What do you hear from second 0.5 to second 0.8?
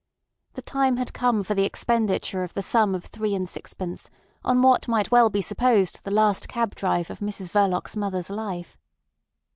The